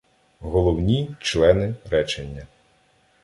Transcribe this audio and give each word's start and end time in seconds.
Головні 0.39 1.15
члени 1.19 1.75
речення 1.89 2.47